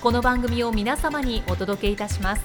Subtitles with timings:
[0.00, 2.42] この番組を皆様にお届けいたします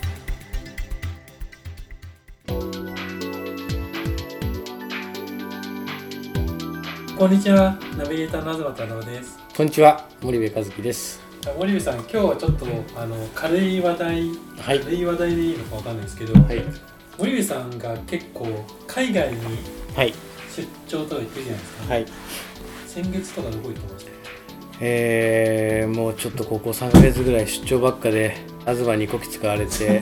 [7.17, 9.39] こんにちは、ナビゲーターの東太郎です。
[9.55, 11.21] こんにちは、森部和樹です。
[11.57, 12.65] 森部さん、今日はちょっと
[12.97, 14.79] あの軽い話題、はい。
[14.81, 16.61] 軽い話題でいいのかわかんないですけど、はい。
[17.17, 19.39] 森部さんが結構海外に
[19.95, 20.13] はい。
[20.53, 21.93] 出張とか行ってるじゃないですか。
[21.93, 22.05] はい。
[22.85, 24.24] 先月とかどこ行ってました？
[24.79, 30.01] えー、もうちょっとここ3ヶ月ぐらい出張ばっかで、東にこき使われて、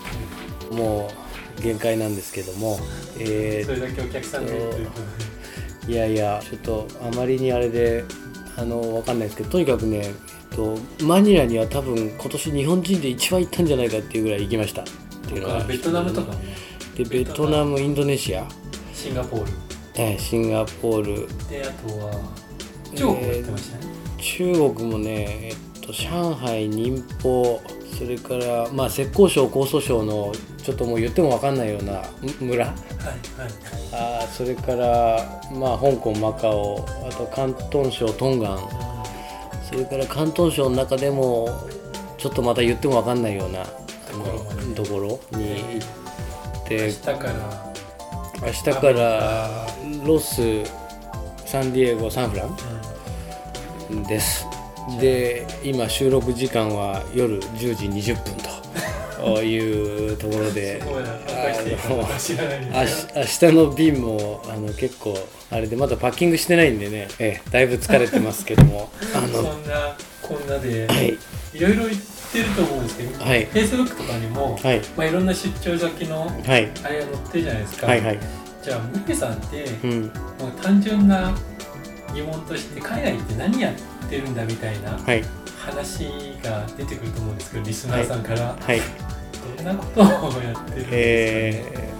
[0.70, 1.10] も
[1.58, 2.78] う限界なんですけども、
[3.18, 4.60] えそれだけお客さんがいる
[5.84, 8.04] といやいや、ちょっとあまりにあれで、
[8.56, 14.82] あの、わかんないですけど、とにかくね、えっと、マニラには多分今年日本人で一番行ったんじゃないかっていうぐらい行きました。
[14.82, 14.84] っ
[15.26, 16.34] ていうのがで、ベトナムとか
[16.96, 18.46] で、ベトナム、インドネシア、
[18.94, 19.52] シンガポール。
[19.96, 22.12] えーシンガポール、で、あとは、
[22.94, 23.99] 中国も行ってましたね。
[24.20, 27.60] 中国もね、えっと、上海、寧波、
[27.98, 32.02] それから、まあ、浙江省、江蘇省の、ちょっともう言っても分かんないような
[32.40, 33.50] 村、はい、はい。
[33.92, 38.58] あーそれから、まあ、香港、マカオ、あと広東省、トンガン、
[39.68, 41.48] それから広東省の中でも、
[42.18, 43.64] ちょっとまた言っても分かんないような
[44.74, 45.84] ところに行
[46.64, 46.86] って。
[46.86, 47.72] 明日、から、
[48.42, 49.66] 明日から
[50.04, 50.36] ロス、
[51.46, 52.48] サンディエゴ、サンフラン。
[52.48, 52.79] う
[54.04, 54.46] です。
[55.00, 58.34] で今収録時間は夜10時20分
[59.24, 61.00] というところん、 で明
[63.22, 65.16] 日の便もあの結構
[65.50, 69.96] あれでまだパッキングしてないんでね、ええ、だいぶ疲れてますけども あのそんな
[70.30, 71.18] こんなで、はい。
[71.52, 72.00] いろいろ言っ
[72.32, 73.48] てると思うんですけど、はい。
[73.48, 74.80] Facebook とかにも、はい。
[74.96, 76.70] まあ、いろんな出張先のはい。
[76.84, 78.20] あれが載ってるじゃないですか、はいはい。
[78.62, 80.02] じゃあムケさんって、うん。
[80.02, 80.10] もう
[80.62, 81.36] 単純な
[82.14, 83.74] 疑問として海外って何やっ
[84.08, 85.22] てるんだみたいなはい。
[85.58, 86.04] 話
[86.42, 88.80] が出てくると思うんですけどリスナーさんから、はい。
[89.56, 90.90] どんなことをやってるんですか、ね？
[90.92, 91.90] えー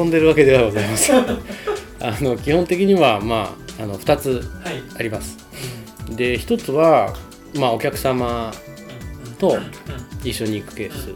[0.00, 1.24] 遊んでるわけではございません。
[2.02, 5.36] あの基本的にはまああの2つはい、あります。
[6.10, 7.14] で1つは
[7.54, 8.52] まあお客様
[9.24, 9.56] うんと
[10.24, 11.10] 一緒に行くケース。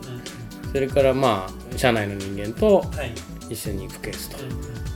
[0.72, 3.12] それからまあ社内の人間とはい。
[3.50, 4.36] 一緒に行くケースと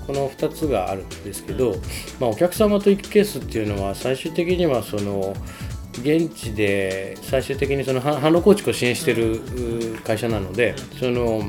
[0.06, 1.76] この2つがあるんですけど、
[2.20, 5.34] まあ、お客様と行くケースっていうのは最終的にはその
[5.92, 9.40] 現地で最終的にその販販路構築を支援している
[9.94, 11.42] う会社なのでその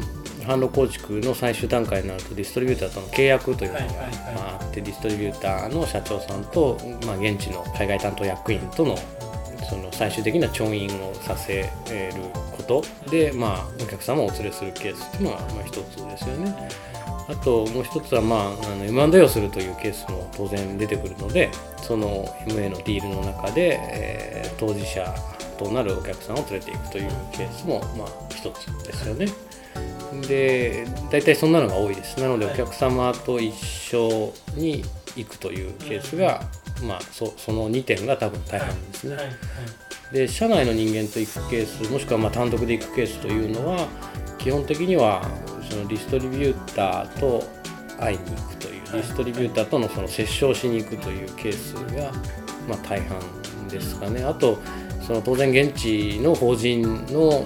[0.48, 8.98] 販路構築の最終段階になるとディストリビューターとの契約というのがああってディストリビューターの社長さんと、まあ、現地の海外担当役員との
[9.70, 11.68] その最終的な調印をさせる
[12.56, 16.70] ことで、まあ、お客様をお連れするケースっていうのがまあ一つですよね。
[17.28, 21.50] あともう一つは、まあ、M&A をするというケースも当然出てくるので
[21.82, 25.16] その MA のディールの中で、えー当事者
[25.58, 29.28] となるお客さんを連れていくというケースも、まあ、一つですよね。
[30.28, 32.20] で大体そんなのが多いです。
[32.20, 32.54] なのではい。
[32.56, 34.84] お客様と一緒に
[35.16, 36.42] 行くというケースが、
[36.84, 39.18] まあ、そその2点が多分大半ですね。
[40.12, 43.88] で社内の人間と行くケースもしくはまあ単独で行くケースというのは
[44.38, 45.22] 基本的には
[45.70, 47.44] そのディストリビューターと
[48.00, 52.12] 会いに行くというディストリビューターとのその接触しに行くというケースが
[52.68, 53.20] まあ大半
[53.70, 54.24] ですかね。
[54.24, 54.60] あと
[55.06, 57.46] その当然現地の法人の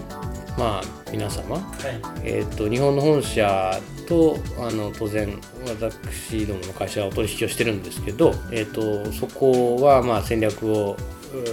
[0.58, 1.58] まあ皆様。
[1.58, 2.02] はい。
[2.24, 10.98] えー、と日本の本社とあの当然私どもの会社はお取引をしてるんですけど、えー、とそこはまあ戦略を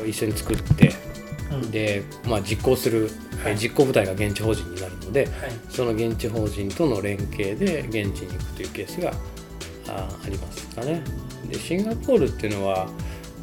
[0.05, 0.95] う一緒に作って
[1.51, 1.71] うん。
[1.71, 3.11] で、まあ、実行する、
[3.47, 5.31] えー実行部隊が現地法人になるのではい。
[5.69, 9.13] その現地法人との連携で現地に行くというケースが
[9.89, 11.03] あありますかね。
[11.49, 12.89] でシンガポールっていうのは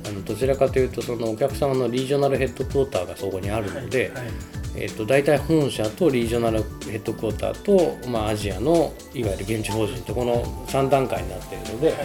[0.07, 4.25] あのどちらかというとそのお客様のリージョナルヘッドクォーターがそこにあるので、はい。
[4.25, 4.33] はい。
[4.77, 11.97] えー、と大体本社と regional headquarter と、まあ、アジアのいわゆる現地法人とこの3段階になっているので、はい。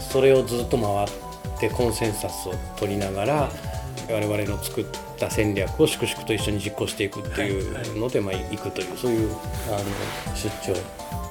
[0.00, 3.50] それをずっと回ってコンセンサスを取りながら
[4.10, 4.84] 我々の作っ
[5.18, 9.30] た戦略を粛々と一緒に実行していくっていうので、まあ、行くというそういう
[9.68, 9.72] あ
[10.30, 10.74] の出張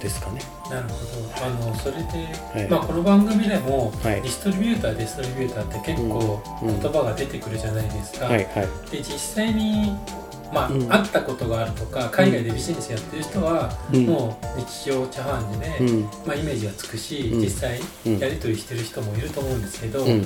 [0.02, 0.42] ですかね。
[0.70, 1.06] なるほ
[1.40, 1.46] ど。
[1.46, 2.70] あのそれで、はい。
[2.70, 4.22] まあ、この番組でも、はい。
[4.22, 6.70] ディストリビューターディストリビューターって結構うん。
[6.70, 8.92] うん言葉が出てくるじゃないですか、はいはい。
[8.92, 9.96] で実際に、
[10.54, 10.88] まあうん。
[10.88, 14.06] 会ったことがあるとか海外でビジネスやってる人は、うん。
[14.06, 16.02] もう日常茶飯事で、うん。
[16.26, 17.40] まあ、イメージがつくし、うん。
[17.40, 20.26] 実際うんやり取りしてる人もいると思うんですけど、うん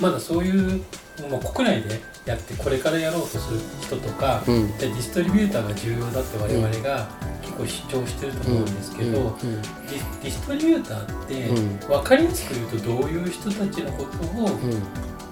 [0.00, 0.82] まだそういう、
[1.30, 4.78] まあ、国内でやってこれからやろうとする人とか、うん。
[4.78, 7.08] でディストリビューターが重要だって我々が
[7.42, 9.62] 結構主張してると思うんですけど、うん。
[9.62, 11.78] ディディストリビューターって、うん。
[11.78, 14.82] 分かりやすく言うとどういう人たちのことをうん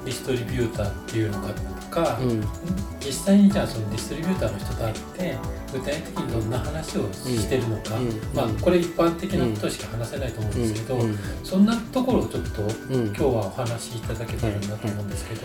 [0.06, 2.44] ディストリビューターっていうのかとか、うん。
[3.00, 5.36] 実際にじゃあそのディストリビューターの人と会って
[5.72, 8.10] 具体的にどんな話をしてるのか、うん。
[8.32, 11.18] まあ、これ一般的なことしか話せないと思うんですけど、うん。
[11.42, 13.06] そんなところをちょっとうん。
[13.06, 15.40] 今日はお話しいただけたらなと思うんですけど、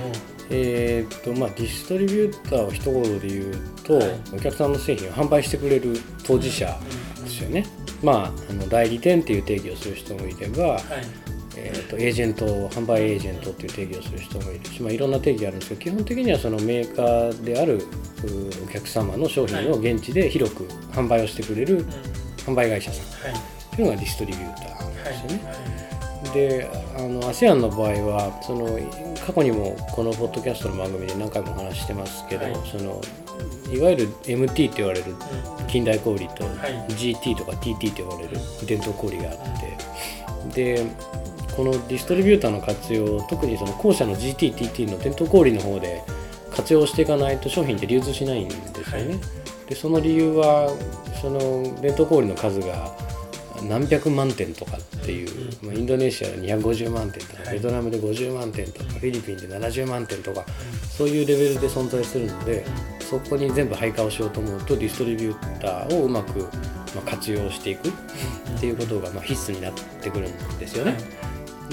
[0.51, 4.19] えーっとまあ、ディストリビューターを一言で言うと、はい。
[4.35, 6.77] お客さんの製品を販売してくれる当事者
[7.23, 7.65] ですよね、
[8.03, 17.81] まあ、あの代理店っていう定義をする人もいれば、はいえーっとエージェント販売エージェントっていう定義をする人もいるし、まあ、いろんな定義があるんですけど基本的にはそのメーカーであるう
[18.65, 20.63] お客様の商品を現地で広く
[20.93, 21.85] 販売をしてくれる
[22.45, 23.31] 販売会社さん。
[23.31, 23.39] はい。
[23.39, 25.71] っていうのがディストリビューターはいですよね。
[26.33, 28.67] であの ASEAN の場合はその
[29.25, 32.55] 過去にもこのポッドキャストの番組で何回もお話ししてますけど、はい。
[32.69, 33.01] その
[33.73, 35.11] いわゆる MT って言われる
[35.59, 35.67] うん。
[35.67, 36.93] 近代小売とはい。
[36.93, 40.85] GT とか TT って言われる伝統小売があってで
[41.61, 46.01] このディストリビューターの活用特にその後者の GTTT の伝統小売の方で
[46.49, 49.09] 活用していかないと商品って流通しないんですよね。
[49.09, 49.19] はい。
[49.69, 50.75] でその理由は
[51.21, 51.39] その
[51.79, 52.97] 伝統小売の数が
[53.61, 55.67] 何百万点とかっていう、うん。
[55.67, 57.53] まあ、インドネシアで250万点とか、はい。
[57.57, 60.43] ベトナムで50万点とかフィリピンで70万点とか
[60.89, 62.65] そういうレベルで存在するので
[63.01, 66.39] そこに全部配下をしようと思うとディストリビューターをうまく、
[66.95, 67.91] まあ、活用していくっ
[68.59, 70.97] ていうことがまあ必須になってくるんですよね。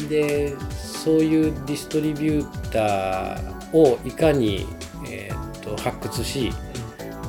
[0.06, 4.66] でそういうディストリビューターをいかに、
[5.10, 6.52] えーと発掘し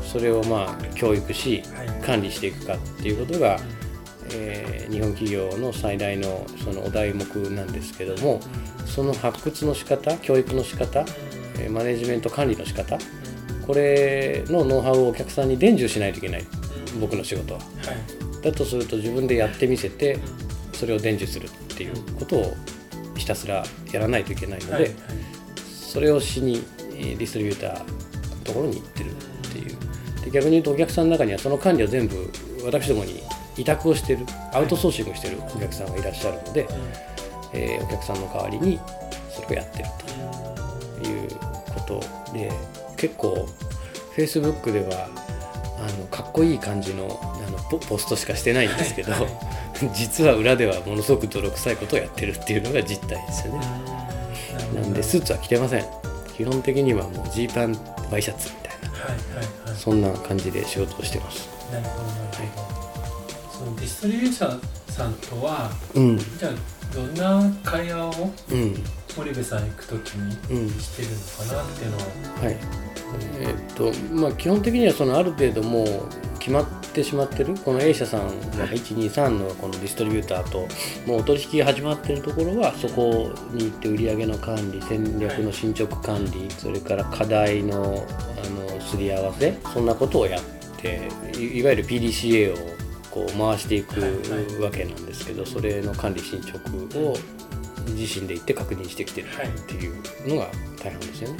[0.04, 1.88] それをまあ教育しはい。
[2.06, 3.58] 管理していくかっていうことが、
[4.34, 8.40] えー日本企業の最大のそのお題目なんですけども
[8.88, 11.06] その発掘の仕方教育の仕方
[11.60, 12.98] えーマネジメント管理の仕方
[13.68, 16.46] これのノウハウをお客さんに伝授しないといけない。
[17.00, 17.60] 僕の仕事は。
[17.60, 18.44] はい。
[18.44, 20.18] だとすると自分でやってみせて
[20.74, 21.50] それを伝授する
[21.80, 22.54] っていうことを
[23.16, 24.92] ひたすらやらないといけないので、はいはい
[25.90, 27.86] それをしにえーディストリビューターの
[28.44, 29.16] ところに行ってるっ
[29.52, 29.76] ていう。
[30.24, 32.32] で逆に言うとお客さんの中にはその管理を全部
[32.64, 33.24] 私どもに
[33.58, 34.20] 委託をしてる。
[34.54, 36.68] アウトソーシングしてるお客さんがいらっしゃるので、
[37.54, 38.80] えーお客さんの代わりに
[39.34, 39.86] それをやってる
[41.02, 41.30] という
[41.74, 42.52] ことで
[42.96, 43.48] 結構
[44.16, 45.10] Facebook では
[45.80, 47.20] あのかっこいい感じの
[47.70, 49.32] ポポストしかしてないんですけど、はいはい
[49.94, 53.66] 実は裏ではものすごく泥臭いことをやってるっていうのが実態ですよね。
[54.76, 55.86] なんでスーツは着てません。
[56.36, 57.78] 基本的にはもうジーパン
[58.12, 61.48] ワイシャツみたいなはいはいはいそんな感じで仕事をしてます。
[61.72, 62.20] なるほどなる
[62.56, 62.62] ほ
[63.54, 64.60] ど、そのディストリビューター
[64.92, 66.52] さんとはうんじゃあ
[66.94, 68.84] どんな会話をうん
[69.16, 71.16] 森部さん行く時にうんしてるの
[71.48, 72.00] かなっていうのを
[72.44, 72.58] はい。
[73.40, 75.88] えーっとまあ基本的にはそのある程度もう
[76.40, 77.56] 決まってしまってる？
[77.56, 78.32] この A 社さんは
[78.68, 80.68] 123のこのディストリビューターと
[81.06, 90.44] もうお取引が始まってるところはそこに行って売上の管理戦略の進捗管理、それから課題のあのすり合わせそんなことをやっ
[90.78, 92.58] ていいわゆる PDCA を
[93.12, 94.00] こう回していく
[94.62, 96.58] わけなんですけどそれの管理進捗
[97.00, 97.16] を
[97.96, 99.96] 自身で行って確認してきてるっていう
[100.28, 100.48] のが
[100.82, 101.40] 大半ですよね。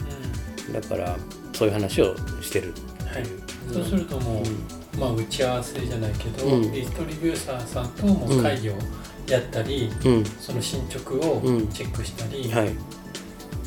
[0.74, 1.18] だから
[1.54, 2.74] そういう話をしてる
[3.10, 3.26] はい、
[3.74, 4.44] そうするともう、
[5.00, 6.72] まあ打ち合わせじゃないけど、うん。
[6.72, 8.74] ディストリビューターさんともう会議を
[9.28, 11.68] やったり、うん、その進捗をうん。
[11.70, 12.76] チェックしたり、はい、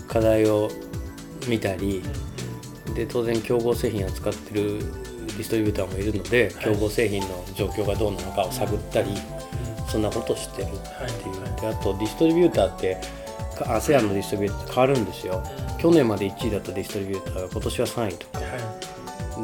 [0.08, 0.70] 課題を
[1.48, 2.02] 見たり。
[2.94, 6.64] で当然競合製品を使ってるディストリビューターもいるのではい。
[6.64, 9.16] 競合製品の状況がどうなのかを探ったり
[9.88, 11.40] そんなことを知ってるっていう。
[11.40, 11.60] はい。
[11.60, 12.98] であとディストリビューターって
[13.56, 15.42] か ASEAN のディストリビューターって変わるんですよ。
[15.78, 18.38] 去年まで1位だったディストリビューターが今年は3位とか。
[18.38, 18.52] は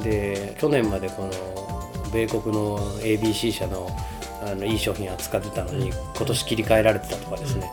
[0.03, 1.68] で去年までこの
[2.13, 3.89] 米国の ABC 社の
[4.41, 7.71] あのいい商品扱ってたのに今年切り替えられてたとかですね。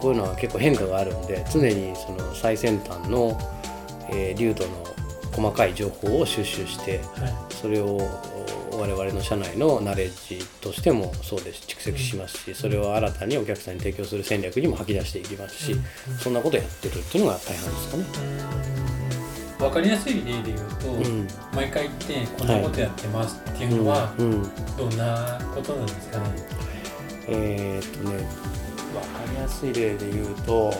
[0.00, 3.38] こういうのは結構変化があるんで常にその最先端の、
[4.10, 4.70] えー、流度の
[5.32, 7.98] 細かい情報を収集してはそれを
[8.72, 11.66] 我々の社内のナレッジとしてもそうです。
[11.66, 16.18] 蓄積しますしそれを新たにお客さんに提供する戦略にも吐き出していきますしうん。
[16.18, 18.85] そんなことやってるっていうのが大半ですかね。
[19.66, 21.28] い分かりやすい例で言うと、うん。
[21.54, 24.42] 毎回行ってこんなことやってますっていうのはうんうん。
[24.76, 26.24] どんなことなんですかね、
[27.28, 30.72] えーっとね分かりやすい例で言うと,、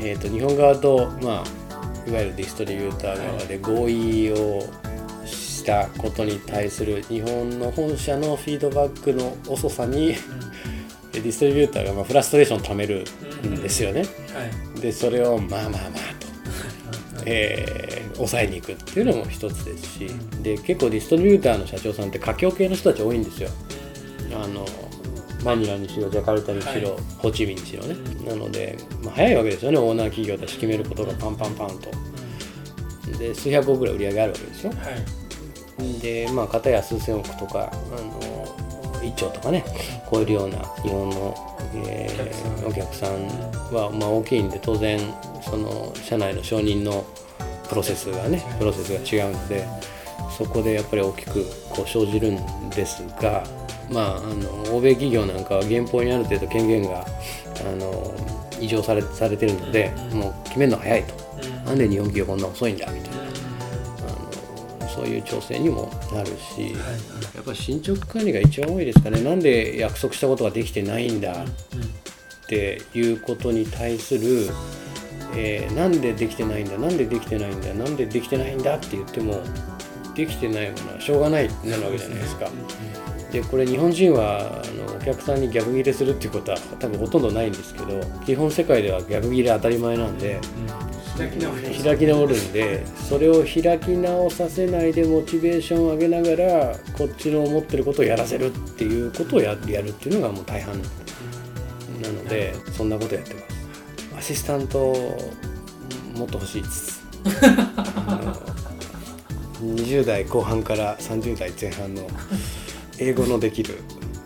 [0.00, 4.62] えーっと日本側と、まあ、いわゆるディストリビューター側で合意を
[5.26, 10.14] したことに対する日本の本社のフィードバックの遅さに
[11.12, 13.04] ディストリビューターがまあフラストレーションをためる
[13.44, 14.00] んですよね。
[14.00, 14.06] は
[14.76, 14.80] い。
[14.80, 15.90] でそれをまあまあまあと。
[17.26, 20.06] えー抑えに行くっていうのも一つですし
[20.42, 23.48] で結構ディストリビューターの社長さんって華僑系の人たち多いんですよ。
[24.34, 24.66] あの
[25.42, 27.00] マニラにしろジャカルタにしろ、はい。
[27.18, 28.26] ホーチミンにしろね、うん。
[28.26, 29.78] なので、まあ、早いわけですよね。
[29.78, 31.90] オーナー企業たち決めることがパンパンパンと。
[33.18, 34.72] で数百億ぐらい売り上げあるわけですよ。
[34.72, 34.76] は
[35.86, 36.00] い。
[36.00, 39.64] でまあ片や数千億とかあの1兆とかね
[40.12, 43.26] 超えるような日本の、えーお客さん
[43.72, 45.00] は、まあ、大きいんで当然
[45.42, 47.04] その社内の承認の
[47.68, 49.66] プロセスがねプロセスが違うので
[50.36, 53.44] そこでやっぱり大きくこう生じるんですが、
[53.90, 58.14] まあ、あの欧米企業なんかは原稿にある程度権限があの
[58.60, 61.14] 異常されされてるのでもう決めるの早いと。
[61.42, 61.64] うん。
[61.64, 63.20] なんで日本企業こんな遅いんだみたいな。
[65.00, 66.74] そういう調整にもなるしはい
[67.34, 69.22] やっぱり進捗管理が一番多いですかね。
[69.22, 74.50] なんで約束したことができてないんだっていうことに対する、
[75.36, 79.40] えーなんでできてないんだなんでできてないんだなんでできてないんだって言っても
[80.14, 82.50] できてないものはしょうがないなるわけじゃないですか。
[83.30, 90.40] でこれ日本人はあのお客さんに逆ギレするっていうことは多分ほとんどないんですけど基本世界では逆ギレ当たり前なんで
[91.16, 100.74] 開き直り開き直るんでそれを開き直させないでモチベーションを上げながらこっちの思ってることをやらせるっていうことをややるっていうのがもう大半
[102.02, 103.49] なのでそんなことやってます
[104.20, 104.78] アシスタント
[106.14, 108.36] もっと欲しいですあ
[109.58, 112.06] の20代後半から30代前半の
[112.98, 113.78] 英語のできる、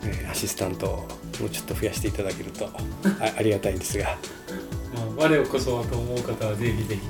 [0.03, 0.97] えーアシスタントを
[1.39, 2.71] もうちょっと増やしていただけるとあ
[3.39, 4.17] ありがたいんですが。
[4.93, 7.01] まあ、我をこそはと思う方はぜひぜひ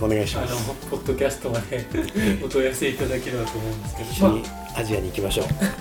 [0.00, 1.86] お願いしあのますポッドキャストまで
[2.44, 4.44] お問い合わせいただければと思うんですけ一ど、ま緒に
[4.74, 5.46] アジアに行きましょう。
[5.46, 5.74] あ、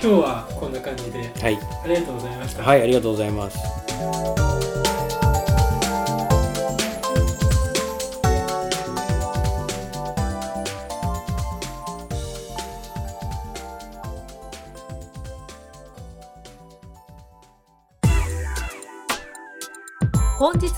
[0.00, 1.32] 日はこんな感じで。
[1.40, 1.58] はい。
[1.84, 2.62] ありがとうございました。
[2.62, 4.55] はいありがとうございます